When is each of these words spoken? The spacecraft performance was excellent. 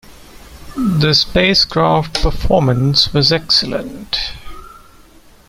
The 0.75 1.13
spacecraft 1.13 2.23
performance 2.23 3.13
was 3.13 3.31
excellent. 3.31 4.31